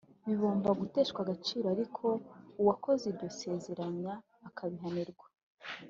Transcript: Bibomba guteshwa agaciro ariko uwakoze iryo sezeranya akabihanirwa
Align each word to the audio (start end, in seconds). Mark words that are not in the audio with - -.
Bibomba 0.27 0.69
guteshwa 0.79 1.19
agaciro 1.25 1.65
ariko 1.75 2.05
uwakoze 2.61 3.03
iryo 3.11 3.27
sezeranya 3.39 4.13
akabihanirwa 4.47 5.25